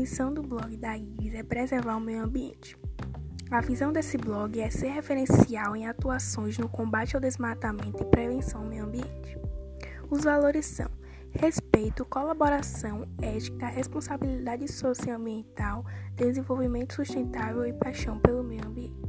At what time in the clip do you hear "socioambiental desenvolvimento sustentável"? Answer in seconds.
14.72-17.66